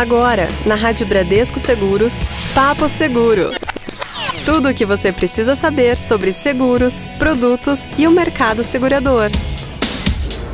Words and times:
Agora, 0.00 0.48
na 0.64 0.76
Rádio 0.76 1.06
Bradesco 1.06 1.60
Seguros, 1.60 2.14
Papo 2.54 2.88
Seguro. 2.88 3.50
Tudo 4.46 4.70
o 4.70 4.74
que 4.74 4.86
você 4.86 5.12
precisa 5.12 5.54
saber 5.54 5.98
sobre 5.98 6.32
seguros, 6.32 7.04
produtos 7.18 7.86
e 7.98 8.06
o 8.06 8.10
mercado 8.10 8.64
segurador. 8.64 9.30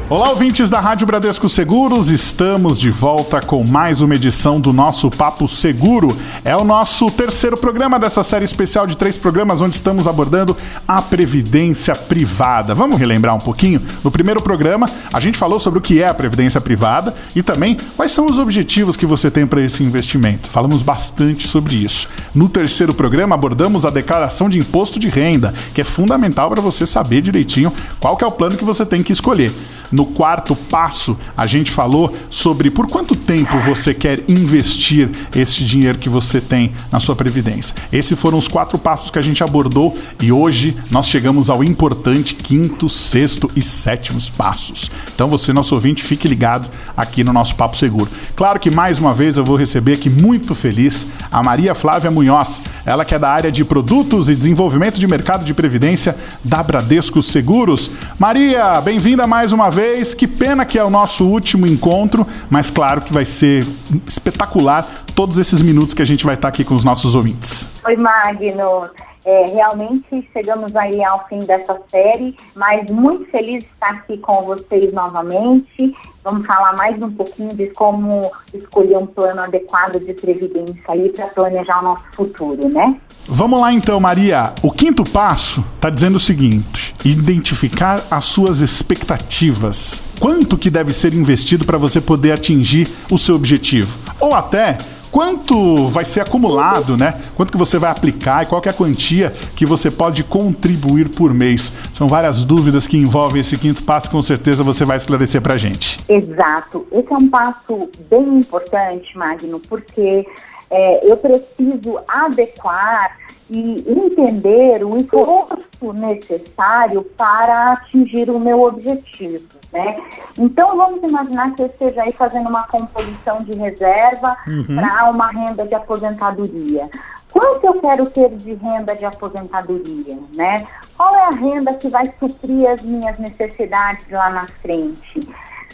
Olá, 0.08 0.30
ouvintes 0.30 0.70
da 0.70 0.78
Rádio 0.78 1.04
Bradesco 1.04 1.48
Seguros, 1.48 2.10
estamos 2.10 2.78
de 2.78 2.92
volta 2.92 3.40
com 3.40 3.64
mais 3.64 4.00
uma 4.00 4.14
edição 4.14 4.60
do 4.60 4.72
nosso 4.72 5.10
Papo 5.10 5.48
Seguro. 5.48 6.16
É 6.44 6.56
o 6.56 6.62
nosso 6.62 7.10
terceiro 7.10 7.56
programa 7.56 7.98
dessa 7.98 8.22
série 8.22 8.44
especial 8.44 8.86
de 8.86 8.96
três 8.96 9.16
programas, 9.16 9.60
onde 9.60 9.74
estamos 9.74 10.06
abordando 10.06 10.56
a 10.86 11.02
previdência 11.02 11.92
privada. 11.92 12.72
Vamos 12.72 13.00
relembrar 13.00 13.34
um 13.34 13.40
pouquinho? 13.40 13.82
No 14.04 14.12
primeiro 14.12 14.40
programa, 14.40 14.88
a 15.12 15.18
gente 15.18 15.36
falou 15.36 15.58
sobre 15.58 15.80
o 15.80 15.82
que 15.82 16.00
é 16.00 16.06
a 16.06 16.14
previdência 16.14 16.60
privada 16.60 17.12
e 17.34 17.42
também 17.42 17.76
quais 17.96 18.12
são 18.12 18.26
os 18.26 18.38
objetivos 18.38 18.96
que 18.96 19.06
você 19.06 19.28
tem 19.28 19.44
para 19.44 19.60
esse 19.60 19.82
investimento. 19.82 20.48
Falamos 20.48 20.84
bastante 20.84 21.48
sobre 21.48 21.74
isso. 21.74 22.08
No 22.32 22.48
terceiro 22.48 22.94
programa, 22.94 23.34
abordamos 23.34 23.84
a 23.84 23.90
declaração 23.90 24.48
de 24.48 24.56
imposto 24.56 25.00
de 25.00 25.08
renda, 25.08 25.52
que 25.74 25.80
é 25.80 25.84
fundamental 25.84 26.48
para 26.48 26.62
você 26.62 26.86
saber 26.86 27.22
direitinho 27.22 27.72
qual 27.98 28.16
é 28.22 28.24
o 28.24 28.30
plano 28.30 28.56
que 28.56 28.64
você 28.64 28.86
tem 28.86 29.02
que 29.02 29.12
escolher. 29.12 29.52
No 29.92 30.06
quarto 30.06 30.54
passo, 30.54 31.16
a 31.36 31.46
gente 31.46 31.70
falou 31.70 32.14
sobre 32.30 32.70
por 32.70 32.86
quanto 32.88 33.14
tempo 33.14 33.58
você 33.60 33.94
quer 33.94 34.20
investir 34.28 35.10
este 35.34 35.64
dinheiro 35.64 35.98
que 35.98 36.08
você 36.08 36.40
tem 36.40 36.72
na 36.90 37.00
sua 37.00 37.14
previdência. 37.14 37.74
Esses 37.92 38.18
foram 38.18 38.38
os 38.38 38.48
quatro 38.48 38.78
passos 38.78 39.10
que 39.10 39.18
a 39.18 39.22
gente 39.22 39.44
abordou 39.44 39.96
e 40.20 40.32
hoje 40.32 40.76
nós 40.90 41.06
chegamos 41.06 41.48
ao 41.48 41.62
importante 41.62 42.34
quinto, 42.34 42.88
sexto 42.88 43.50
e 43.54 43.62
sétimo 43.62 44.16
passos. 44.36 44.90
Então 45.14 45.28
você, 45.28 45.52
nosso 45.52 45.74
ouvinte, 45.74 46.02
fique 46.02 46.26
ligado 46.26 46.68
aqui 46.96 47.22
no 47.22 47.32
nosso 47.32 47.54
Papo 47.54 47.76
Seguro. 47.76 48.10
Claro 48.34 48.58
que 48.58 48.70
mais 48.70 48.98
uma 48.98 49.14
vez 49.14 49.36
eu 49.36 49.44
vou 49.44 49.56
receber 49.56 49.94
aqui 49.94 50.08
muito 50.08 50.54
feliz 50.54 51.06
a 51.30 51.42
Maria 51.42 51.74
Flávia 51.74 52.10
Munhoz, 52.10 52.62
ela 52.84 53.04
que 53.04 53.14
é 53.14 53.18
da 53.18 53.28
área 53.28 53.52
de 53.52 53.64
produtos 53.64 54.28
e 54.28 54.34
desenvolvimento 54.34 54.98
de 54.98 55.06
mercado 55.06 55.44
de 55.44 55.54
previdência 55.54 56.16
da 56.44 56.62
Bradesco 56.62 57.22
Seguros. 57.22 57.90
Maria, 58.18 58.80
bem-vinda 58.80 59.26
mais 59.26 59.52
uma 59.52 59.70
vez 59.70 59.75
vez. 59.76 60.14
Que 60.14 60.26
pena 60.26 60.64
que 60.64 60.78
é 60.78 60.84
o 60.84 60.88
nosso 60.88 61.26
último 61.26 61.66
encontro, 61.66 62.26
mas 62.48 62.70
claro 62.70 63.02
que 63.02 63.12
vai 63.12 63.26
ser 63.26 63.64
espetacular 64.06 64.88
todos 65.14 65.36
esses 65.36 65.60
minutos 65.60 65.92
que 65.92 66.00
a 66.00 66.06
gente 66.06 66.24
vai 66.24 66.34
estar 66.34 66.48
aqui 66.48 66.64
com 66.64 66.74
os 66.74 66.82
nossos 66.82 67.14
ouvintes. 67.14 67.68
Oi, 67.84 67.96
Magno. 67.96 68.88
É, 69.26 69.46
realmente 69.46 70.30
chegamos 70.32 70.76
aí 70.76 71.02
ao 71.02 71.26
fim 71.26 71.40
dessa 71.40 71.76
série, 71.90 72.36
mas 72.54 72.88
muito 72.88 73.28
feliz 73.28 73.64
de 73.64 73.70
estar 73.70 73.90
aqui 73.90 74.16
com 74.18 74.44
vocês 74.44 74.94
novamente. 74.94 75.92
Vamos 76.22 76.46
falar 76.46 76.76
mais 76.76 77.02
um 77.02 77.10
pouquinho 77.10 77.52
de 77.52 77.66
como 77.70 78.30
escolher 78.54 78.96
um 78.96 79.06
plano 79.06 79.40
adequado 79.40 79.98
de 79.98 80.14
previdência 80.14 80.80
aí 80.86 81.08
para 81.08 81.26
planejar 81.26 81.80
o 81.80 81.82
nosso 81.82 82.04
futuro, 82.12 82.68
né? 82.68 83.00
Vamos 83.28 83.60
lá 83.60 83.72
então, 83.72 83.98
Maria. 83.98 84.52
O 84.62 84.70
quinto 84.70 85.02
passo 85.02 85.64
está 85.74 85.90
dizendo 85.90 86.14
o 86.14 86.20
seguinte: 86.20 86.94
identificar 87.04 88.00
as 88.08 88.24
suas 88.26 88.60
expectativas. 88.60 90.04
Quanto 90.20 90.56
que 90.56 90.70
deve 90.70 90.92
ser 90.92 91.12
investido 91.12 91.64
para 91.64 91.78
você 91.78 92.00
poder 92.00 92.30
atingir 92.30 92.88
o 93.10 93.18
seu 93.18 93.34
objetivo? 93.34 93.98
Ou 94.20 94.32
até 94.36 94.78
quanto 95.16 95.88
vai 95.88 96.04
ser 96.04 96.20
acumulado, 96.20 96.94
né? 96.94 97.18
Quanto 97.36 97.50
que 97.50 97.56
você 97.56 97.78
vai 97.78 97.90
aplicar 97.90 98.42
e 98.42 98.46
qual 98.46 98.60
é 98.62 98.68
a 98.68 98.72
quantia 98.74 99.32
que 99.56 99.64
você 99.64 99.90
pode 99.90 100.22
contribuir 100.22 101.08
por 101.08 101.32
mês. 101.32 101.72
São 101.94 102.06
várias 102.06 102.44
dúvidas 102.44 102.86
que 102.86 102.98
envolvem 102.98 103.40
esse 103.40 103.56
quinto 103.56 103.82
passo, 103.82 104.10
com 104.10 104.20
certeza 104.20 104.62
você 104.62 104.84
vai 104.84 104.98
esclarecer 104.98 105.40
para 105.40 105.54
a 105.54 105.56
gente. 105.56 105.98
Exato. 106.06 106.86
Esse 106.92 107.10
é 107.10 107.16
um 107.16 107.30
passo 107.30 107.90
bem 108.10 108.40
importante, 108.40 109.16
Magno, 109.16 109.58
porque 109.58 110.26
é, 110.70 111.10
eu 111.10 111.16
preciso 111.16 111.98
adequar 112.06 113.16
e 113.48 113.84
entender 113.86 114.84
o 114.84 114.96
esforço 114.96 115.92
necessário 115.92 117.02
para 117.16 117.72
atingir 117.72 118.28
o 118.28 118.40
meu 118.40 118.62
objetivo, 118.62 119.46
né? 119.72 120.02
Então 120.36 120.76
vamos 120.76 121.02
imaginar 121.02 121.54
que 121.54 121.62
eu 121.62 121.66
esteja 121.66 122.02
aí 122.02 122.12
fazendo 122.12 122.48
uma 122.48 122.66
composição 122.66 123.38
de 123.38 123.52
reserva 123.52 124.36
uhum. 124.48 124.76
para 124.76 125.10
uma 125.10 125.28
renda 125.28 125.64
de 125.64 125.74
aposentadoria. 125.74 126.90
Quanto 127.30 127.64
eu 127.66 127.80
quero 127.80 128.06
ter 128.06 128.30
de 128.30 128.54
renda 128.54 128.96
de 128.96 129.04
aposentadoria, 129.04 130.18
né? 130.34 130.66
Qual 130.96 131.14
é 131.14 131.26
a 131.26 131.30
renda 131.30 131.74
que 131.74 131.88
vai 131.88 132.12
suprir 132.18 132.68
as 132.68 132.82
minhas 132.82 133.18
necessidades 133.18 134.08
lá 134.10 134.30
na 134.30 134.46
frente? 134.46 135.20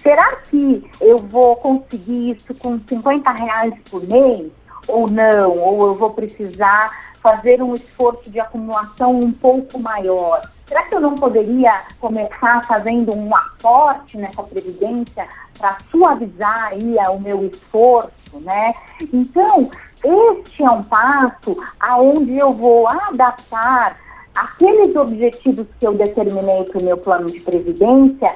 Será 0.02 0.36
que 0.36 0.84
eu 1.00 1.18
vou 1.18 1.54
conseguir 1.56 2.32
isso 2.32 2.52
com 2.56 2.78
50 2.78 3.30
reais 3.30 3.72
por 3.88 4.02
mês? 4.06 4.50
Ou 4.88 5.08
não, 5.08 5.58
ou 5.58 5.86
eu 5.86 5.94
vou 5.94 6.10
precisar 6.10 7.12
fazer 7.22 7.62
um 7.62 7.74
esforço 7.74 8.28
de 8.30 8.40
acumulação 8.40 9.12
um 9.12 9.32
pouco 9.32 9.78
maior. 9.78 10.42
Será 10.66 10.82
que 10.84 10.94
eu 10.94 11.00
não 11.00 11.14
poderia 11.14 11.82
começar 12.00 12.66
fazendo 12.66 13.14
um 13.14 13.34
aporte 13.34 14.16
nessa 14.16 14.42
previdência 14.42 15.28
para 15.58 15.76
suavizar 15.90 16.68
aí 16.68 16.96
o 17.10 17.20
meu 17.20 17.44
esforço, 17.46 18.40
né? 18.40 18.72
Então, 19.12 19.70
este 20.02 20.64
é 20.64 20.70
um 20.70 20.82
passo 20.82 21.56
aonde 21.78 22.36
eu 22.36 22.52
vou 22.52 22.88
adaptar 22.88 23.96
aqueles 24.34 24.96
objetivos 24.96 25.66
que 25.78 25.86
eu 25.86 25.94
determinei 25.94 26.64
para 26.64 26.80
o 26.80 26.84
meu 26.84 26.96
plano 26.96 27.30
de 27.30 27.40
previdência 27.40 28.32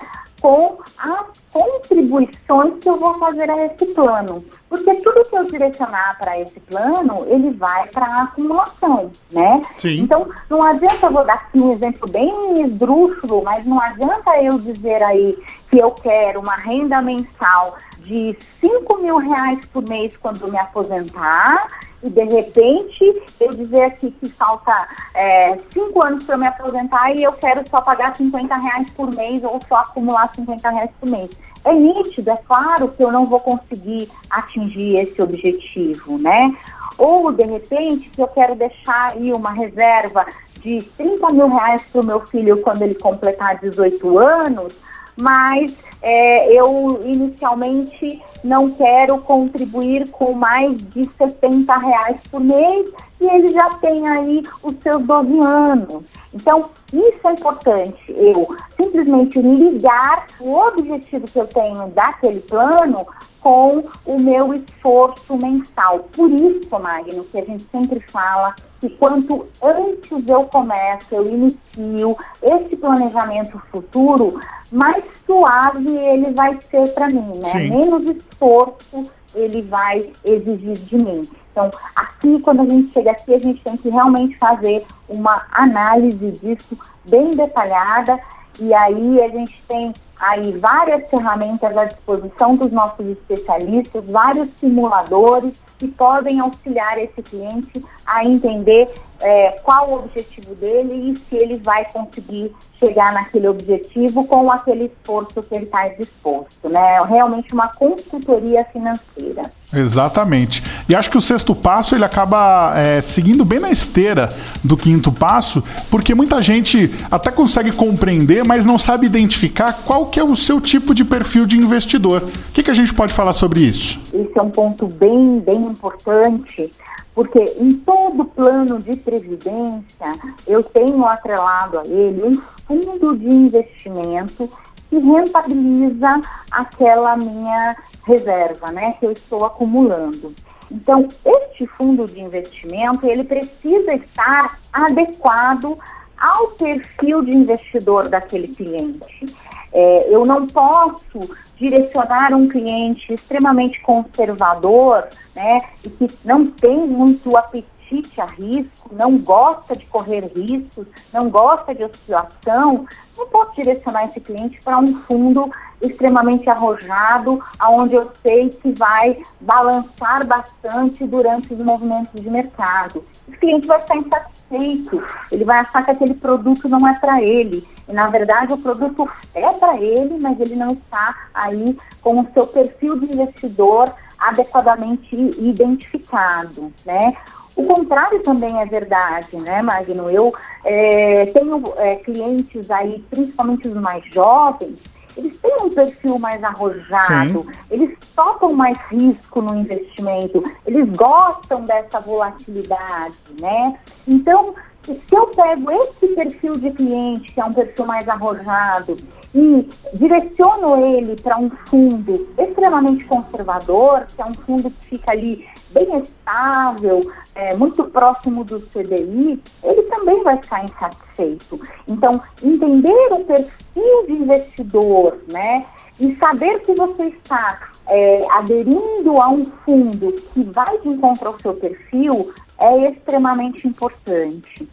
com 0.47 0.79
as 0.97 1.27
contribuições 1.53 2.75
que 2.81 2.89
eu 2.89 2.97
vou 3.01 3.19
fazer 3.19 3.51
a 3.51 3.67
esse 3.67 3.85
plano. 3.87 4.41
Porque 4.69 4.95
tudo 4.95 5.25
que 5.25 5.37
eu 5.37 5.43
direcionar 5.43 6.17
para 6.21 6.39
esse 6.39 6.61
plano, 6.61 7.27
ele 7.27 7.51
vai 7.51 7.89
para 7.89 8.07
a 8.07 8.23
acumulação, 8.23 9.11
né? 9.33 9.61
Sim. 9.77 10.03
Então, 10.03 10.25
não 10.49 10.63
adianta, 10.63 11.07
eu 11.07 11.11
vou 11.11 11.25
dar 11.25 11.35
aqui 11.35 11.59
um 11.61 11.73
exemplo 11.73 12.09
bem 12.09 12.63
esdrúxulo, 12.63 13.43
mas 13.43 13.67
não 13.67 13.81
adianta 13.81 14.41
eu 14.41 14.57
dizer 14.61 15.03
aí 15.03 15.37
que 15.69 15.79
eu 15.79 15.91
quero 15.91 16.39
uma 16.39 16.55
renda 16.55 17.03
mensal 17.03 17.77
de 17.99 18.39
5 18.61 18.99
mil 18.99 19.17
reais 19.17 19.59
por 19.73 19.83
mês 19.89 20.17
quando 20.17 20.47
me 20.47 20.59
aposentar 20.59 21.67
e 22.07 22.11
de 22.11 22.25
repente 22.25 23.23
eu 23.41 23.53
dizer 23.53 23.83
aqui 23.83 24.11
que 24.11 24.29
falta 24.29 24.73
é, 25.15 25.57
cinco 25.73 26.03
anos 26.03 26.25
para 26.25 26.37
me 26.37 26.47
aposentar 26.47 27.13
e 27.13 27.23
eu 27.23 27.33
quero 27.33 27.69
só 27.69 27.81
pagar 27.81 28.15
50 28.15 28.55
reais 28.57 28.91
por 28.91 29.13
mês 29.13 29.43
ou 29.43 29.61
só 29.69 29.77
acumular 29.77 30.33
50 30.35 30.71
reais 30.71 30.91
por 31.01 31.09
mês. 31.09 31.31
É 31.65 31.73
nítido, 31.73 32.31
é 32.31 32.37
claro 32.37 32.89
que 32.89 33.03
eu 33.03 33.11
não 33.11 33.27
vou 33.27 33.41
conseguir 33.41 34.09
atingir 34.31 35.01
esse 35.01 35.21
objetivo, 35.21 36.17
né? 36.19 36.57
Ou 36.97 37.33
de 37.33 37.45
repente 37.45 38.09
que 38.09 38.23
eu 38.23 38.29
quero 38.29 38.55
deixar 38.55 39.13
aí 39.13 39.33
uma 39.33 39.51
reserva 39.51 40.25
de 40.61 40.83
30 40.97 41.31
mil 41.31 41.49
reais 41.49 41.83
para 41.91 42.01
o 42.01 42.05
meu 42.05 42.21
filho 42.21 42.63
quando 42.63 42.83
ele 42.83 42.95
completar 42.95 43.59
18 43.59 44.19
anos, 44.19 44.75
mas 45.17 45.75
é, 46.03 46.53
eu 46.53 47.01
inicialmente 47.05 48.23
não 48.45 48.71
quero 48.71 49.19
contribuir 49.19 50.09
com 50.11 50.33
mais 50.33 50.77
de 50.77 51.05
70 51.05 51.77
reais 51.77 52.21
por 52.31 52.41
mês 52.41 52.93
e 53.21 53.25
ele 53.25 53.53
já 53.53 53.71
tem 53.75 54.07
aí 54.07 54.43
os 54.63 54.77
seus 54.83 55.03
12 55.03 55.39
anos. 55.41 56.05
Então, 56.35 56.69
isso 56.93 57.27
é 57.27 57.33
importante, 57.33 57.99
eu 58.09 58.55
simplesmente 58.77 59.41
ligar 59.41 60.27
o 60.39 60.53
objetivo 60.53 61.27
que 61.27 61.39
eu 61.39 61.47
tenho 61.47 61.89
daquele 61.89 62.41
plano 62.41 63.07
com 63.47 63.85
o 64.05 64.19
meu 64.19 64.53
esforço 64.53 65.37
mensal. 65.37 66.01
Por 66.17 66.29
isso, 66.29 66.69
Magno, 66.81 67.23
que 67.27 67.39
a 67.39 67.45
gente 67.45 67.63
sempre 67.71 68.01
fala 68.01 68.53
que 68.81 68.91
quanto 68.91 69.45
antes 69.63 70.29
eu 70.29 70.43
começo, 70.47 71.15
eu 71.15 71.25
inicio 71.29 72.19
esse 72.43 72.77
planejamento 72.77 73.63
futuro, 73.71 74.41
mais 74.73 75.05
suave 75.25 75.97
ele 75.97 76.33
vai 76.33 76.59
ser 76.69 76.93
para 76.93 77.07
mim, 77.07 77.39
né? 77.41 77.53
Sim. 77.53 77.71
Menos 77.71 78.17
esforço 78.17 79.05
ele 79.33 79.63
vai 79.63 80.11
exigir 80.25 80.77
de 80.79 80.97
mim. 80.97 81.31
Então, 81.53 81.71
aqui, 81.95 82.41
quando 82.41 82.63
a 82.63 82.69
gente 82.69 82.93
chega 82.93 83.13
aqui, 83.13 83.33
a 83.33 83.39
gente 83.39 83.63
tem 83.63 83.77
que 83.77 83.89
realmente 83.89 84.37
fazer 84.39 84.85
uma 85.09 85.47
análise 85.53 86.33
disso 86.33 86.77
bem 87.09 87.31
detalhada 87.31 88.19
e 88.59 88.73
aí 88.73 89.23
a 89.23 89.29
gente 89.29 89.63
tem 89.69 89.93
aí 90.19 90.53
várias 90.59 91.09
ferramentas 91.11 91.77
à 91.77 91.85
disposição 91.85 92.57
dos 92.57 92.73
nossos 92.73 93.07
especialistas, 93.07 94.07
vários 94.07 94.49
simuladores 94.59 95.53
que 95.79 95.89
podem 95.89 96.41
auxiliar 96.41 96.99
esse 96.99 97.23
cliente 97.23 97.85
a 98.07 98.25
entender 98.25 98.89
é, 99.21 99.53
qual 99.63 99.91
o 99.91 99.95
objetivo 100.01 100.55
dele 100.55 101.13
e 101.13 101.17
se 101.17 101.37
ele 101.37 101.57
vai 101.59 101.85
conseguir 101.87 102.53
chegar 102.79 103.13
naquele 103.13 103.49
objetivo 103.49 104.25
com 104.25 104.51
aquele 104.51 104.85
esforço 104.85 105.43
que 105.43 105.55
ele 105.55 105.65
está 105.65 105.89
disposto, 105.89 106.69
né? 106.69 107.01
Realmente 107.09 107.55
uma 107.55 107.69
consultoria 107.69 108.65
financeira. 108.67 109.51
Exatamente. 109.73 110.63
E 110.89 110.95
acho 110.95 111.11
que 111.11 111.19
o 111.19 111.21
sexto 111.21 111.55
passo 111.55 111.95
ele 111.95 112.05
acaba 112.05 112.75
é, 112.77 113.01
seguindo 113.01 113.45
bem 113.45 113.59
na 113.59 113.71
esteira 113.71 114.29
do 114.63 114.77
quinto 114.77 115.11
passo, 115.11 115.65
porque 115.91 116.15
muita 116.15 116.41
gente 116.41 116.93
até 117.11 117.31
consegue 117.31 117.73
compreender, 117.73 118.45
mas 118.45 118.67
não 118.67 118.79
sabe 118.79 119.07
identificar 119.07 119.73
qual 119.85 120.07
que 120.07 120.21
é 120.21 120.25
o 120.25 120.37
seu 120.37 120.61
tipo 120.61 120.95
de 120.95 121.05
perfil 121.05 121.47
de 121.47 121.57
investidor. 121.57 122.23
O 122.23 122.53
que, 122.53 122.63
que 122.63 122.71
a 122.71 122.75
gente 122.75 122.93
pode 122.95 123.13
falar 123.13 123.33
sobre 123.33 123.61
isso? 123.61 124.03
Esse 124.13 124.39
é 124.39 124.43
um 124.43 124.51
ponto 124.51 124.87
bem, 124.87 125.41
bem 125.41 125.63
importante, 125.63 126.71
porque 127.15 127.55
em 127.59 127.73
todo 127.73 128.25
plano 128.25 128.79
de 128.79 128.95
previdência 129.07 130.13
eu 130.47 130.65
tenho 130.65 131.07
atrelado 131.07 131.79
a 131.79 131.87
ele 131.87 132.23
um 132.25 132.43
fundo 132.67 133.17
de 133.17 133.29
investimento 133.29 134.51
que 134.91 134.99
rentabiliza 134.99 136.21
aquela 136.51 137.17
minha 137.17 137.77
reserva, 138.05 138.73
né, 138.73 138.95
que 138.99 139.07
eu 139.07 139.13
estou 139.13 139.45
acumulando. 139.45 140.35
Então, 140.71 141.09
este 141.25 141.67
fundo 141.67 142.07
de 142.07 142.21
investimento, 142.21 143.07
ele 143.07 143.23
precisa 143.23 143.95
estar 143.95 144.59
adequado 144.73 145.77
ao 146.19 146.49
perfil 146.49 147.23
de 147.23 147.33
investidor 147.33 148.09
daquele 148.09 148.49
cliente. 148.49 149.27
É, 149.73 150.07
eu 150.09 150.25
não 150.25 150.47
posso 150.47 151.21
direcionar 151.57 152.33
um 152.35 152.49
cliente 152.49 153.13
extremamente 153.13 153.81
conservador, 153.81 155.07
né, 155.35 155.61
e 155.85 155.91
que 155.91 156.09
não 156.25 156.47
tem 156.47 156.87
muito 156.87 157.37
apetite 157.37 157.76
a 158.19 158.27
risco, 158.27 158.91
não 158.93 159.19
gosta 159.19 159.77
de 159.77 159.87
correr 159.87 160.31
riscos, 160.35 160.87
não 161.13 161.31
gosta 161.31 161.75
de 161.75 161.85
oscilação, 161.85 162.87
não 163.17 163.27
posso 163.29 163.55
direcionar 163.55 164.09
esse 164.09 164.21
cliente 164.21 164.61
para 164.63 164.79
um 164.79 164.95
fundo 165.03 165.51
extremamente 165.81 166.49
arrojado, 166.49 167.43
aonde 167.59 167.95
eu 167.95 168.11
sei 168.23 168.49
que 168.49 168.73
vai 168.73 169.23
balançar 169.41 170.27
bastante 170.27 171.07
durante 171.07 171.53
os 171.53 171.59
movimentos 171.61 172.21
de 172.21 172.31
mercado. 172.31 173.05
O 173.29 173.33
cliente 173.33 173.67
vai 173.67 173.81
estar 173.81 173.97
insatisfeito, 173.97 175.03
ele 175.31 175.45
vai 175.45 175.59
achar 175.59 175.85
que 175.85 175.91
aquele 175.91 176.15
produto 176.15 176.69
não 176.69 176.87
é 176.89 176.99
para 176.99 177.23
ele. 177.23 177.67
E, 177.89 177.93
na 177.93 178.09
verdade, 178.09 178.53
o 178.53 178.59
produto 178.59 179.09
é 179.35 179.53
para 179.53 179.77
ele, 179.77 180.19
mas 180.19 180.41
ele 180.41 180.57
não 180.57 180.73
está 180.73 181.15
aí 181.33 181.79
com 182.03 182.21
o 182.21 182.27
seu 182.33 182.47
perfil 182.47 182.99
de 182.99 183.13
investidor 183.13 183.93
adequadamente 184.19 185.15
identificado, 185.39 186.73
né? 186.85 187.15
O 187.57 187.65
contrário 187.65 188.23
também 188.23 188.61
é 188.61 188.67
verdade, 188.67 189.37
né, 189.37 189.63
Magno? 189.63 190.11
Eu 190.11 190.35
é, 190.63 191.27
tenho 191.27 191.63
é, 191.79 191.97
clientes 191.97 192.71
aí, 192.71 193.03
principalmente 193.11 193.67
os 193.67 193.81
mais 193.81 194.05
jovens, 194.13 194.79
eles 195.17 195.39
têm 195.41 195.57
um 195.63 195.71
perfil 195.71 196.19
mais 196.19 196.45
arrojado, 196.45 197.43
Sim. 197.43 197.51
eles 197.71 197.97
topam 198.15 198.53
mais 198.53 198.77
risco 198.91 199.41
no 199.41 199.57
investimento, 199.57 200.45
eles 200.67 200.89
gostam 200.91 201.65
dessa 201.65 201.99
volatilidade, 202.01 203.17
né? 203.41 203.79
Então, 204.07 204.55
se 204.83 205.01
eu 205.17 205.27
pego 205.29 205.71
esse 205.71 206.15
perfil 206.15 206.57
de 206.59 206.71
cliente, 206.71 207.33
que 207.33 207.41
é 207.41 207.45
um 207.45 207.53
perfil 207.53 207.87
mais 207.87 208.09
arrojado, 208.09 208.97
e 209.35 209.69
direciono 209.95 210.77
ele 210.85 211.17
para 211.17 211.39
um 211.39 211.51
fundo 211.67 212.29
extremamente 212.39 213.05
conservador, 213.07 214.07
que 214.15 214.21
é 214.21 214.25
um 214.25 214.35
fundo 214.35 214.71
que 214.71 214.87
fica 214.87 215.13
ali 215.13 215.47
bem 215.77 216.03
estável, 216.03 217.13
é, 217.35 217.55
muito 217.55 217.85
próximo 217.85 218.45
do 218.45 218.61
CDI, 218.61 219.43
ele 219.63 219.83
também 219.83 220.23
vai 220.23 220.37
ficar 220.39 220.65
insatisfeito. 220.65 221.61
Então, 221.87 222.21
entender 222.43 223.13
o 223.13 223.25
perfil 223.25 224.07
de 224.07 224.13
investidor, 224.13 225.19
né, 225.29 225.67
e 226.01 226.15
saber 226.17 226.61
que 226.61 226.75
você 226.75 227.05
está 227.05 227.73
é, 227.87 228.27
aderindo 228.31 229.21
a 229.21 229.29
um 229.29 229.45
fundo 229.65 230.13
que 230.33 230.43
vai 230.43 230.79
de 230.79 230.89
encontro 230.89 231.29
ao 231.29 231.41
seu 231.41 231.55
perfil 231.55 232.33
é 232.59 232.91
extremamente 232.91 233.69
importante. 233.69 234.69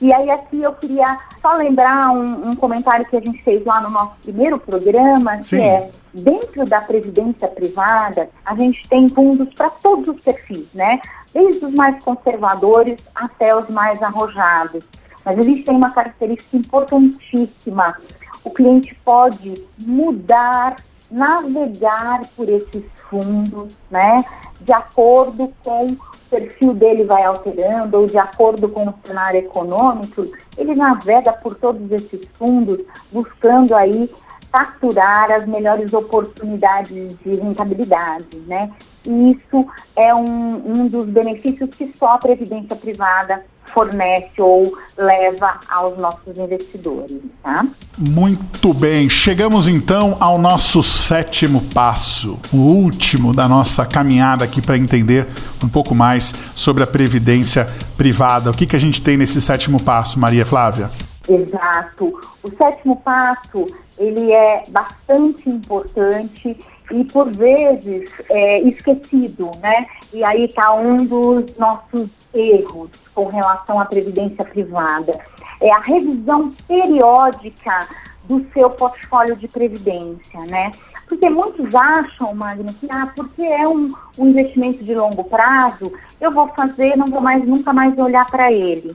E 0.00 0.12
aí 0.12 0.30
aqui 0.30 0.62
eu 0.62 0.72
queria 0.74 1.16
só 1.40 1.54
lembrar 1.54 2.10
um, 2.10 2.50
um, 2.50 2.56
comentário 2.56 3.06
que 3.06 3.16
a 3.16 3.20
gente 3.20 3.42
fez 3.42 3.64
lá 3.64 3.80
no 3.80 3.88
nosso 3.88 4.20
primeiro 4.20 4.58
programa, 4.58 5.38
Sim. 5.38 5.44
que 5.44 5.56
é 5.56 5.90
dentro 6.12 6.66
da 6.66 6.80
previdência 6.80 7.48
privada, 7.48 8.28
a 8.44 8.54
gente 8.54 8.86
tem 8.88 9.08
fundos 9.08 9.52
para 9.54 9.70
todos 9.70 10.14
os 10.14 10.20
perfis, 10.22 10.66
né? 10.74 11.00
Desde 11.32 11.64
os 11.64 11.72
mais 11.72 12.02
conservadores 12.02 12.98
até 13.14 13.56
os 13.56 13.68
mais 13.68 14.02
arrojados. 14.02 14.84
Mas 15.24 15.38
a 15.38 15.42
gente 15.42 15.62
tem 15.62 15.74
uma 15.74 15.90
característica 15.90 16.56
importantíssima. 16.56 17.96
O 18.44 18.50
cliente 18.50 18.94
pode 19.04 19.54
mudar, 19.78 20.76
navegar 21.10 22.22
por 22.36 22.48
esses 22.48 22.84
fundos, 23.10 23.74
né? 23.90 24.24
De 24.60 24.72
acordo 24.72 25.52
com 25.64 25.96
perfil 26.28 26.74
dele 26.74 27.04
vai 27.04 27.24
alterando 27.24 27.98
ou 27.98 28.06
de 28.06 28.18
acordo 28.18 28.68
com 28.68 28.88
o 28.88 28.94
cenário 29.04 29.38
econômico, 29.38 30.26
ele 30.56 30.74
navega 30.74 31.32
por 31.32 31.54
todos 31.54 31.90
esses 31.90 32.26
fundos 32.34 32.80
buscando 33.12 33.74
aí 33.74 34.10
capturar 34.50 35.30
as 35.30 35.46
melhores 35.46 35.92
oportunidades 35.92 37.18
de 37.18 37.34
rentabilidade, 37.34 38.38
né? 38.46 38.70
E 39.04 39.32
isso 39.32 39.66
é 39.94 40.14
um, 40.14 40.72
um 40.72 40.88
dos 40.88 41.06
benefícios 41.06 41.70
que 41.70 41.92
só 41.96 42.14
a 42.14 42.18
previdência 42.18 42.74
privada 42.74 43.44
fornece 43.66 44.40
ou 44.40 44.76
leva 44.96 45.60
aos 45.68 45.96
nossos 45.98 46.36
investidores, 46.36 47.20
tá? 47.42 47.66
Muito 47.98 48.72
bem, 48.74 49.08
chegamos 49.08 49.68
então 49.68 50.16
ao 50.20 50.38
nosso 50.38 50.82
sétimo 50.82 51.62
passo, 51.74 52.38
o 52.52 52.56
último 52.56 53.34
da 53.34 53.48
nossa 53.48 53.84
caminhada 53.86 54.44
aqui 54.44 54.60
para 54.60 54.76
entender 54.76 55.26
um 55.62 55.68
pouco 55.68 55.94
mais 55.94 56.34
sobre 56.54 56.82
a 56.82 56.86
previdência 56.86 57.66
privada. 57.96 58.50
O 58.50 58.54
que, 58.54 58.66
que 58.66 58.76
a 58.76 58.80
gente 58.80 59.02
tem 59.02 59.16
nesse 59.16 59.40
sétimo 59.40 59.82
passo, 59.82 60.18
Maria 60.18 60.44
Flávia? 60.44 60.90
Exato. 61.28 62.20
O 62.42 62.50
sétimo 62.56 62.96
passo 62.96 63.66
ele 63.98 64.30
é 64.32 64.64
bastante 64.68 65.48
importante 65.48 66.58
e 66.90 67.04
por 67.04 67.30
vezes 67.30 68.10
é 68.30 68.60
esquecido, 68.60 69.50
né? 69.60 69.86
E 70.12 70.22
aí 70.22 70.44
está 70.44 70.74
um 70.74 71.04
dos 71.04 71.56
nossos 71.56 72.08
erros 72.32 72.90
com 73.16 73.28
relação 73.28 73.80
à 73.80 73.86
previdência 73.86 74.44
privada. 74.44 75.18
É 75.58 75.72
a 75.72 75.78
revisão 75.78 76.52
periódica 76.68 77.88
do 78.24 78.46
seu 78.52 78.68
portfólio 78.68 79.34
de 79.34 79.48
previdência, 79.48 80.38
né? 80.42 80.70
Porque 81.08 81.30
muitos 81.30 81.74
acham, 81.74 82.34
Magno, 82.34 82.74
que 82.74 82.86
ah, 82.90 83.10
porque 83.16 83.42
é 83.42 83.66
um, 83.66 83.90
um 84.18 84.28
investimento 84.28 84.84
de 84.84 84.94
longo 84.94 85.24
prazo, 85.24 85.90
eu 86.20 86.30
vou 86.30 86.48
fazer, 86.48 86.96
não 86.96 87.06
vou 87.06 87.22
mais 87.22 87.42
nunca 87.42 87.72
mais 87.72 87.96
olhar 87.96 88.26
para 88.26 88.52
ele. 88.52 88.94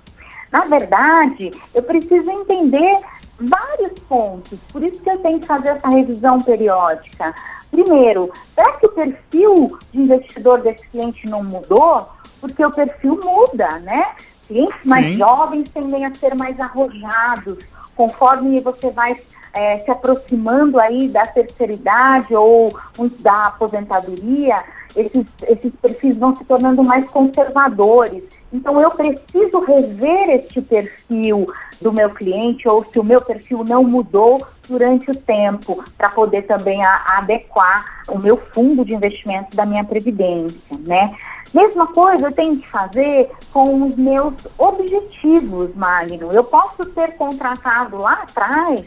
Na 0.51 0.65
verdade, 0.65 1.49
eu 1.73 1.81
preciso 1.81 2.29
entender 2.29 2.97
vários 3.39 3.97
pontos, 4.07 4.59
por 4.71 4.83
isso 4.83 5.01
que 5.01 5.09
eu 5.09 5.17
tenho 5.19 5.39
que 5.39 5.47
fazer 5.47 5.69
essa 5.69 5.89
revisão 5.89 6.39
periódica. 6.39 7.33
Primeiro, 7.71 8.29
será 8.53 8.73
que 8.73 8.85
o 8.85 8.89
perfil 8.89 9.79
de 9.91 10.01
investidor 10.01 10.61
desse 10.61 10.87
cliente 10.89 11.27
não 11.27 11.41
mudou? 11.41 12.07
Porque 12.41 12.65
o 12.65 12.71
perfil 12.71 13.19
muda, 13.23 13.79
né? 13.79 14.07
Clientes 14.47 14.83
mais 14.83 15.05
Sim. 15.05 15.17
jovens 15.17 15.69
tendem 15.69 16.05
a 16.05 16.13
ser 16.13 16.35
mais 16.35 16.59
arrojados, 16.59 17.59
conforme 17.95 18.59
você 18.59 18.89
vai 18.89 19.15
é, 19.53 19.79
se 19.79 19.91
aproximando 19.91 20.79
aí 20.79 21.07
da 21.07 21.25
terceira 21.25 21.73
idade 21.73 22.35
ou 22.35 22.75
da 23.19 23.47
aposentadoria, 23.47 24.63
esses, 24.95 25.25
esses 25.47 25.73
perfis 25.75 26.17
vão 26.17 26.35
se 26.35 26.43
tornando 26.43 26.83
mais 26.83 27.09
conservadores. 27.09 28.27
Então, 28.51 28.79
eu 28.81 28.91
preciso 28.91 29.59
rever 29.59 30.29
este 30.29 30.61
perfil 30.61 31.47
do 31.79 31.91
meu 31.91 32.09
cliente 32.09 32.67
ou 32.67 32.85
se 32.85 32.99
o 32.99 33.03
meu 33.03 33.21
perfil 33.21 33.63
não 33.63 33.83
mudou 33.83 34.45
durante 34.67 35.09
o 35.09 35.15
tempo, 35.15 35.83
para 35.97 36.09
poder 36.09 36.43
também 36.43 36.83
a, 36.83 37.17
adequar 37.17 38.03
o 38.07 38.19
meu 38.19 38.37
fundo 38.37 38.85
de 38.85 38.93
investimento 38.93 39.55
da 39.55 39.65
minha 39.65 39.83
previdência, 39.83 40.77
né? 40.85 41.13
Mesma 41.53 41.87
coisa 41.87 42.27
eu 42.27 42.31
tenho 42.31 42.57
que 42.57 42.69
fazer 42.69 43.29
com 43.51 43.85
os 43.85 43.97
meus 43.97 44.33
objetivos, 44.57 45.75
Magno. 45.75 46.31
Eu 46.31 46.43
posso 46.43 46.85
ter 46.85 47.17
contratado 47.17 47.97
lá 47.97 48.13
atrás 48.13 48.85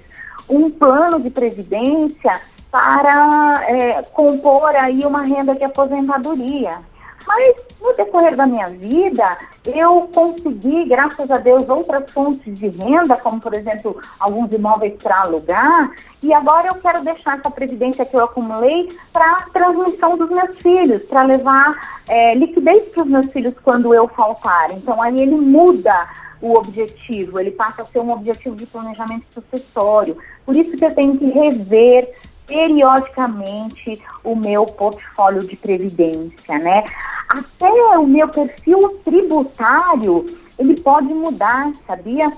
um 0.49 0.71
plano 0.71 1.21
de 1.21 1.31
previdência 1.31 2.41
para 2.71 3.65
é, 3.69 4.03
compor 4.03 4.75
aí 4.75 5.05
uma 5.05 5.23
renda 5.23 5.55
de 5.55 5.65
aposentadoria. 5.65 6.79
Mas 7.27 7.57
no 7.81 7.95
decorrer 7.95 8.37
da 8.37 8.47
minha 8.47 8.67
vida, 8.69 9.39
eu 9.65 10.09
consegui, 10.13 10.85
graças 10.85 11.31
a 11.31 11.39
Deus, 11.39 11.69
outras 11.69 12.11
fontes 12.11 12.59
de 12.59 12.69
renda, 12.69 13.17
como 13.17 13.41
por 13.41 13.55
exemplo, 13.55 14.01
alguns 14.21 14.53
imóveis 14.53 14.95
para 15.03 15.23
alugar, 15.23 15.91
e 16.23 16.33
agora 16.33 16.69
eu 16.69 16.75
quero 16.75 17.03
deixar 17.03 17.39
essa 17.39 17.51
previdência 17.51 18.05
que 18.05 18.15
eu 18.15 18.25
acumulei 18.25 18.89
para 19.13 19.39
a 19.39 19.43
transmissão 19.51 20.17
dos 20.17 20.31
meus 20.31 20.59
filhos, 20.59 21.03
para 21.03 21.23
levar 21.23 22.03
é, 22.09 22.35
liquidez 22.35 22.89
para 22.89 23.03
os 23.03 23.09
meus 23.09 23.33
filhos 23.33 23.55
quando 23.63 23.95
eu 23.95 24.07
faltar. 24.09 24.71
Então 24.73 25.01
aí 25.01 25.21
ele 25.21 25.37
muda 25.37 26.07
o 26.41 26.57
objetivo, 26.57 27.41
ele 27.41 27.51
passa 27.51 27.83
a 27.83 27.87
ser 27.87 28.01
um 28.01 28.13
objetivo 28.13 28.55
de 28.55 28.67
planejamento 28.67 29.27
sucessório. 29.33 30.19
Por 30.45 30.55
isso 30.55 30.77
que 30.77 30.85
eu 30.85 30.95
tenho 30.95 31.17
que 31.17 31.25
rever 31.27 32.13
periodicamente 32.47 34.03
o 34.23 34.35
meu 34.35 34.67
portfólio 34.67 35.47
de 35.47 35.57
previdência, 35.57 36.59
né? 36.59 36.85
Até 37.29 37.71
o 37.99 38.07
meu 38.07 38.29
perfil 38.29 39.01
tributário, 39.05 40.27
ele 40.59 40.81
pode 40.81 41.13
mudar, 41.13 41.73
sabia? 41.87 42.33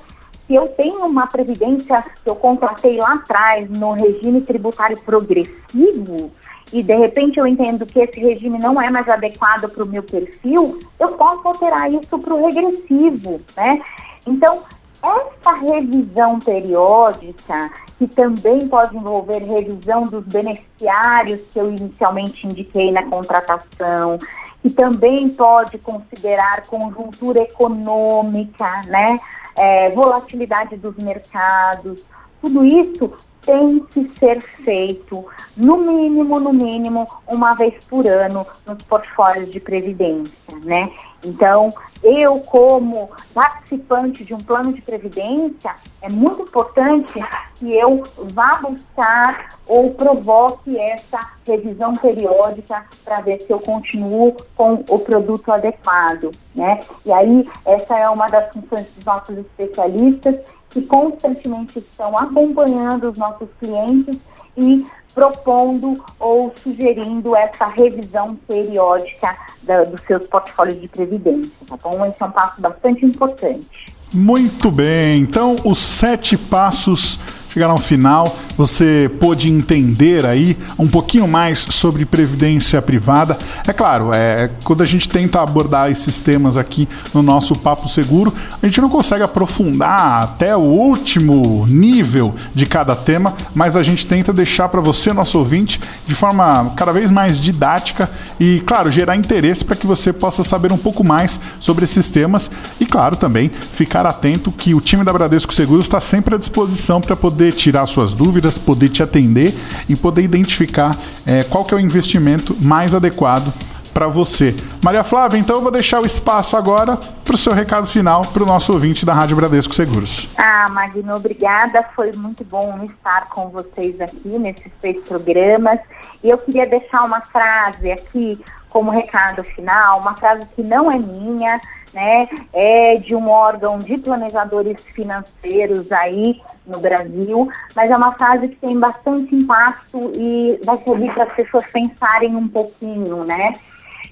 se 0.47 0.55
eu 0.55 0.69
tenho 0.69 1.05
uma 1.05 1.27
previdência 1.27 2.05
que 2.23 2.31
eu 2.31 2.37
contratei 2.37 2.97
lá 2.99 3.15
atrás 3.15 3.69
no 3.69 3.93
regime 3.93 4.41
tributário 4.41 4.97
progressivo, 5.01 6.31
e 6.73 6.83
de 6.83 6.95
repente 6.95 7.39
eu 7.39 7.47
entendo 7.47 7.85
que 7.85 7.99
esse 7.99 8.19
regime 8.19 8.59
não 8.59 8.81
é 8.81 8.91
mais 8.91 9.09
adequado 9.09 9.69
para 9.69 9.83
o 9.83 9.87
meu 9.87 10.03
perfil, 10.03 10.79
eu 10.99 11.09
posso 11.13 11.47
alterar 11.47 11.93
isso 11.93 12.19
para 12.19 12.35
o 12.35 12.47
regressivo, 12.47 13.41
né? 13.57 13.83
Então, 14.27 14.63
essa 15.03 15.53
revisão 15.53 16.39
periódica, 16.39 17.71
que 17.99 18.07
também 18.07 18.69
pode 18.69 18.97
envolver 18.97 19.39
revisão 19.39 20.07
dos 20.07 20.25
beneficiários 20.25 21.41
que 21.53 21.59
eu 21.59 21.71
inicialmente 21.71 22.47
indiquei 22.47 22.91
na 22.93 23.05
contratação, 23.05 24.19
que 24.63 24.71
também 24.71 25.29
pode 25.29 25.79
considerar 25.79 26.67
conjuntura 26.67 27.41
econômica, 27.41 28.83
né? 28.87 29.21
É, 29.55 29.91
volatilidade 29.91 30.77
dos 30.77 30.97
mercados, 30.97 32.05
tudo 32.43 32.65
isso 32.65 33.26
tem 33.47 33.79
que 33.79 34.11
ser 34.19 34.43
feito, 34.43 35.25
no 35.57 35.79
mínimo, 35.79 36.41
no 36.41 36.53
mínimo, 36.53 37.09
uma 37.27 37.55
vez 37.55 37.75
por 37.89 38.07
ano 38.07 38.45
nos 38.67 38.83
portfólios 38.83 39.51
de 39.51 39.61
previdência, 39.61 40.35
né? 40.65 40.91
Então, 41.25 41.73
eu 42.03 42.41
como 42.41 43.09
participante 43.33 44.25
de 44.25 44.35
um 44.35 44.39
plano 44.39 44.73
de 44.73 44.83
previdência, 44.83 45.75
é 46.03 46.09
muito 46.09 46.43
importante 46.43 47.15
que 47.55 47.73
eu 47.73 48.03
vá 48.35 48.59
buscar 48.61 49.57
ou 49.67 49.95
provoque 49.95 50.79
essa 50.79 51.19
revisão 51.47 51.95
periódica 51.95 52.85
para 53.05 53.21
ver 53.21 53.41
se 53.41 53.51
eu 53.53 53.61
continuo 53.61 54.37
com 54.57 54.85
o 54.89 54.99
produto 54.99 55.51
adequado, 55.51 56.33
né? 56.55 56.81
E 57.05 57.13
aí, 57.13 57.49
essa 57.65 57.97
é 57.99 58.09
uma 58.11 58.29
das 58.29 58.53
funções 58.53 58.87
dos 58.95 59.05
nossos 59.05 59.39
especialistas 59.39 60.45
que 60.77 60.83
constantemente 60.83 61.79
estão 61.79 62.19
acompanhando 62.19 63.11
os 63.11 63.17
nossos 63.17 63.49
clientes 63.59 64.19
e 64.59 64.85
propondo 65.15 66.05
ou 66.21 66.53
sugerindo 66.63 67.35
essa 67.35 67.67
revisão 67.67 68.37
periódica 68.47 69.35
da, 69.63 69.85
dos 69.85 70.03
seus 70.03 70.27
portfólios 70.27 70.79
de 70.79 70.89
previdência, 70.89 71.51
tá 71.67 71.79
bom? 71.83 72.05
Esse 72.05 72.23
é 72.23 72.27
um 72.27 72.31
passo 72.31 72.61
bastante 72.61 73.07
importante. 73.07 73.87
Muito 74.13 74.71
bem, 74.71 75.23
então 75.23 75.57
os 75.65 75.79
sete 75.79 76.37
passos 76.37 77.19
chegaram 77.57 77.73
ao 77.73 77.79
final, 77.79 78.37
você 78.55 79.11
pôde 79.19 79.51
entender 79.51 80.27
aí 80.27 80.59
um 80.79 80.87
pouquinho 80.87 81.27
mais 81.27 81.67
sobre 81.71 82.05
previdência 82.05 82.83
privada. 82.83 83.39
É 83.67 83.73
claro, 83.73 84.13
é, 84.13 84.51
quando 84.63 84.83
a 84.83 84.87
gente 84.87 85.09
tenta 85.09 85.41
abordar 85.41 85.91
esses 85.91 86.21
temas 86.21 86.59
aqui 86.59 86.87
no 87.15 87.23
nosso 87.23 87.57
Papo 87.57 87.89
Seguro, 87.89 88.31
a 88.63 88.67
gente 88.67 88.79
não 88.79 88.91
consegue 88.91 89.23
aprofundar 89.23 90.23
até 90.23 90.55
o 90.55 90.61
último 90.61 91.65
nível 91.67 92.35
de 92.55 92.67
cada 92.67 92.95
tema, 92.95 93.33
mas 93.55 93.75
a 93.75 93.83
gente 93.83 94.07
tenta 94.07 94.35
deixar 94.35 94.69
para 94.69 94.83
você, 94.83 95.15
nosso 95.15 95.39
ouvinte, 95.39 95.81
de 96.07 96.15
forma 96.15 96.75
cada 96.77 96.93
vez 96.93 97.11
mais 97.11 97.41
didática 97.41 98.11
e, 98.39 98.63
claro, 98.67 98.91
gerar 98.91 99.17
interesse 99.17 99.65
para 99.65 99.77
que 99.77 99.87
você 99.87 100.13
possa 100.13 100.45
saber 100.45 100.73
um 100.73 100.79
pouco 100.79 101.03
mais 101.03 101.41
sobre 101.59 101.85
esses 101.85 102.11
temas 102.11 102.51
e, 102.79 102.85
claro, 102.85 103.17
também 103.17 103.49
ficar 103.49 104.05
atento 104.05 104.53
que 104.53 104.75
o 104.75 104.81
time 104.81 105.03
da 105.03 105.13
Bradesco 105.13 105.55
Seguros 105.55 105.87
está 105.87 106.03
sempre 106.03 106.35
à 106.35 106.39
disposição 106.39 107.01
para 107.01 107.17
poder 107.17 107.46
poder 107.47 107.53
tirar 107.53 107.87
suas 107.87 108.13
dúvidas, 108.13 108.59
poder 108.59 108.89
te 108.89 109.03
atender 109.03 109.55
e 109.89 109.95
poder 109.95 110.23
identificar 110.23 110.97
é, 111.25 111.45
qual 111.45 111.65
que 111.65 111.73
é 111.73 111.77
o 111.77 111.81
investimento 111.81 112.57
mais 112.61 112.95
adequado 112.95 113.53
para 113.95 114.09
você. 114.09 114.55
Maria 114.83 115.05
Flávia, 115.05 115.39
então 115.39 115.57
eu 115.57 115.63
vou 115.63 115.71
deixar 115.71 116.01
o 116.01 116.07
espaço 116.07 116.57
agora 116.57 116.97
para 117.25 117.35
o 117.35 117.39
seu 117.39 117.53
recado 117.53 117.87
final 117.87 118.23
para 118.23 118.43
o 118.43 118.47
nosso 118.47 118.73
ouvinte 118.73 119.07
da 119.07 119.15
Rádio 119.15 119.37
Bradesco 119.37 119.75
Seguros. 119.75 120.29
Ah, 120.37 120.69
Magno, 120.69 121.15
obrigada. 121.15 121.85
Foi 121.95 122.13
muito 122.13 122.45
bom 122.45 122.79
estar 122.85 123.29
com 123.29 123.49
vocês 123.49 124.01
aqui 124.01 124.39
nesses 124.39 124.73
três 124.81 125.03
programas. 125.05 125.79
E 126.23 126.29
eu 126.29 126.39
queria 126.39 126.67
deixar 126.67 127.05
uma 127.05 127.21
frase 127.21 127.91
aqui 127.91 128.39
como 128.69 128.91
recado 128.91 129.43
final, 129.43 130.01
uma 130.01 130.15
frase 130.15 130.45
que 130.55 130.63
não 130.63 130.91
é 130.91 130.99
minha, 130.99 131.61
né? 131.97 132.29
É 132.53 132.99
de 132.99 133.15
um 133.15 133.27
órgão 133.31 133.79
de 133.79 133.97
planejadores 133.97 134.83
financeiros 134.95 135.91
aí 135.91 136.39
no 136.67 136.79
Brasil, 136.79 137.49
mas 137.75 137.91
é 137.91 137.97
uma 137.97 138.13
frase 138.13 138.49
que 138.49 138.57
tem 138.57 138.79
bastante 138.79 139.35
impacto 139.35 140.13
e 140.15 140.61
vai 140.63 140.79
servir 140.85 141.15
para 141.15 141.25
as 141.25 141.33
pessoas 141.33 141.67
pensarem 141.69 142.37
um 142.37 142.47
pouquinho, 142.47 143.25
né? 143.25 143.55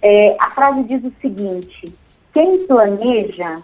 É, 0.01 0.35
a 0.41 0.51
frase 0.51 0.85
diz 0.85 1.05
o 1.05 1.13
seguinte: 1.21 1.95
quem 2.33 2.67
planeja 2.67 3.57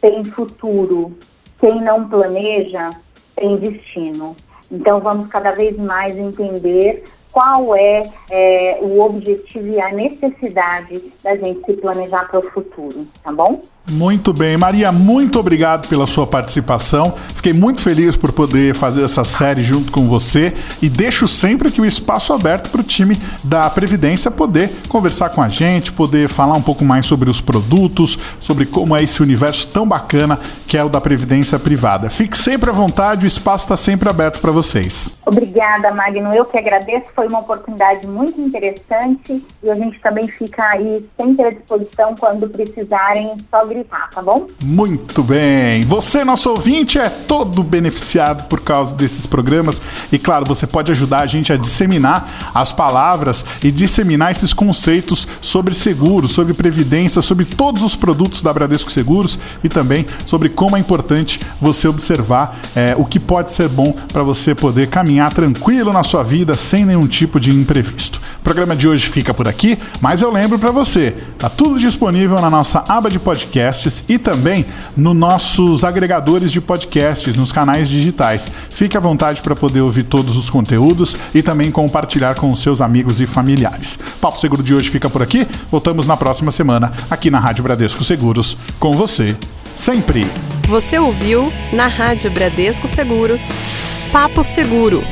tem 0.00 0.24
futuro, 0.24 1.16
quem 1.60 1.80
não 1.80 2.08
planeja 2.08 2.90
tem 3.36 3.56
destino. 3.58 4.34
Então 4.72 4.98
vamos 4.98 5.28
cada 5.28 5.52
vez 5.52 5.78
mais 5.78 6.18
entender 6.18 7.04
qual 7.38 7.76
é, 7.76 8.02
é, 8.28 8.78
o 8.82 9.00
objetivo 9.00 9.68
e 9.68 9.80
a 9.80 9.92
necessidade 9.92 11.12
da 11.22 11.36
gente 11.36 11.64
se 11.64 11.74
planejar 11.74 12.28
para 12.28 12.40
o 12.40 12.50
futuro, 12.50 13.06
tá 13.22 13.30
bom? 13.30 13.62
Muito 13.88 14.34
bem, 14.34 14.56
Maria, 14.56 14.92
muito 14.92 15.40
obrigado 15.40 15.88
pela 15.88 16.06
sua 16.06 16.26
participação. 16.26 17.14
Fiquei 17.34 17.54
muito 17.54 17.80
feliz 17.80 18.16
por 18.16 18.32
poder 18.32 18.74
fazer 18.74 19.02
essa 19.02 19.24
série 19.24 19.62
junto 19.62 19.90
com 19.90 20.06
você 20.06 20.52
e 20.82 20.90
deixo 20.90 21.26
sempre 21.26 21.68
aqui 21.68 21.80
o 21.80 21.86
espaço 21.86 22.32
aberto 22.32 22.68
para 22.68 22.80
o 22.80 22.84
time 22.84 23.18
da 23.42 23.68
Previdência 23.70 24.30
poder 24.30 24.70
conversar 24.88 25.30
com 25.30 25.40
a 25.40 25.48
gente, 25.48 25.92
poder 25.92 26.28
falar 26.28 26.54
um 26.54 26.62
pouco 26.62 26.84
mais 26.84 27.06
sobre 27.06 27.30
os 27.30 27.40
produtos, 27.40 28.18
sobre 28.38 28.66
como 28.66 28.94
é 28.94 29.02
esse 29.02 29.22
universo 29.22 29.66
tão 29.68 29.88
bacana 29.88 30.38
que 30.66 30.76
é 30.76 30.84
o 30.84 30.88
da 30.90 31.00
Previdência 31.00 31.58
Privada. 31.58 32.10
Fique 32.10 32.36
sempre 32.36 32.68
à 32.68 32.72
vontade, 32.72 33.24
o 33.24 33.26
espaço 33.26 33.64
está 33.64 33.76
sempre 33.76 34.08
aberto 34.08 34.38
para 34.38 34.52
vocês. 34.52 35.16
Obrigada, 35.24 35.90
Magno. 35.92 36.34
Eu 36.34 36.44
que 36.44 36.58
agradeço, 36.58 37.06
foi 37.14 37.26
uma 37.26 37.38
oportunidade 37.38 38.06
muito 38.06 38.38
interessante 38.38 39.42
e 39.62 39.70
a 39.70 39.74
gente 39.74 39.98
também 40.00 40.28
fica 40.28 40.62
aí 40.62 41.08
sempre 41.18 41.46
à 41.46 41.50
disposição 41.50 42.14
quando 42.16 42.48
precisarem, 42.50 43.34
só 43.50 43.64
tá 43.84 44.22
bom? 44.22 44.46
Muito 44.62 45.22
bem. 45.22 45.82
Você, 45.84 46.24
nosso 46.24 46.50
ouvinte, 46.50 46.98
é 46.98 47.08
todo 47.08 47.62
beneficiado 47.62 48.48
por 48.48 48.60
causa 48.60 48.94
desses 48.94 49.26
programas 49.26 49.80
e, 50.10 50.18
claro, 50.18 50.44
você 50.46 50.66
pode 50.66 50.92
ajudar 50.92 51.20
a 51.20 51.26
gente 51.26 51.52
a 51.52 51.56
disseminar 51.56 52.50
as 52.54 52.72
palavras 52.72 53.44
e 53.62 53.70
disseminar 53.70 54.30
esses 54.30 54.52
conceitos 54.52 55.26
sobre 55.40 55.74
seguros, 55.74 56.32
sobre 56.32 56.54
previdência, 56.54 57.22
sobre 57.22 57.44
todos 57.44 57.82
os 57.82 57.96
produtos 57.96 58.42
da 58.42 58.52
Bradesco 58.52 58.90
Seguros 58.90 59.38
e 59.62 59.68
também 59.68 60.06
sobre 60.26 60.48
como 60.48 60.76
é 60.76 60.80
importante 60.80 61.40
você 61.60 61.88
observar 61.88 62.58
é, 62.74 62.94
o 62.96 63.04
que 63.04 63.18
pode 63.20 63.52
ser 63.52 63.68
bom 63.68 63.92
para 64.12 64.22
você 64.22 64.54
poder 64.54 64.88
caminhar 64.88 65.32
tranquilo 65.32 65.92
na 65.92 66.02
sua 66.02 66.22
vida 66.22 66.54
sem 66.54 66.84
nenhum 66.84 67.06
tipo 67.06 67.38
de 67.38 67.50
imprevisto. 67.50 68.17
O 68.38 68.42
programa 68.42 68.74
de 68.74 68.88
hoje 68.88 69.08
fica 69.08 69.34
por 69.34 69.46
aqui, 69.46 69.78
mas 70.00 70.22
eu 70.22 70.32
lembro 70.32 70.58
para 70.58 70.70
você, 70.70 71.14
tá 71.38 71.48
tudo 71.48 71.78
disponível 71.78 72.40
na 72.40 72.48
nossa 72.48 72.84
aba 72.88 73.10
de 73.10 73.18
podcasts 73.18 74.04
e 74.08 74.18
também 74.18 74.64
nos 74.96 75.14
nossos 75.14 75.84
agregadores 75.84 76.50
de 76.50 76.60
podcasts, 76.60 77.34
nos 77.34 77.52
canais 77.52 77.88
digitais. 77.88 78.50
Fique 78.70 78.96
à 78.96 79.00
vontade 79.00 79.42
para 79.42 79.54
poder 79.54 79.80
ouvir 79.80 80.04
todos 80.04 80.36
os 80.36 80.48
conteúdos 80.48 81.16
e 81.34 81.42
também 81.42 81.70
compartilhar 81.70 82.34
com 82.36 82.50
os 82.50 82.60
seus 82.60 82.80
amigos 82.80 83.20
e 83.20 83.26
familiares. 83.26 83.98
Papo 84.20 84.38
Seguro 84.38 84.62
de 84.62 84.74
hoje 84.74 84.88
fica 84.88 85.10
por 85.10 85.22
aqui. 85.22 85.46
Voltamos 85.70 86.06
na 86.06 86.16
próxima 86.16 86.50
semana 86.50 86.92
aqui 87.10 87.30
na 87.30 87.38
Rádio 87.38 87.64
Bradesco 87.64 88.02
Seguros 88.04 88.56
com 88.78 88.92
você 88.92 89.36
sempre. 89.76 90.26
Você 90.68 90.98
ouviu 90.98 91.52
na 91.72 91.86
Rádio 91.86 92.30
Bradesco 92.30 92.86
Seguros 92.86 93.42
Papo 94.12 94.42
Seguro 94.42 95.02